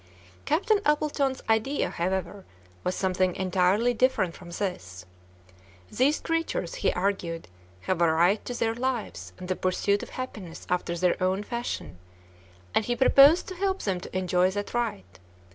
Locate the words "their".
8.55-8.73, 10.97-11.21